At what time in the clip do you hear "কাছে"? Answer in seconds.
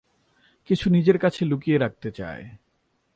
1.17-1.45